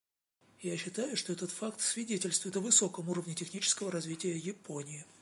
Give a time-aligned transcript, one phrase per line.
[0.63, 5.05] Считаю, что этот факт свидетельствует о высоком уровне технического развития Японии.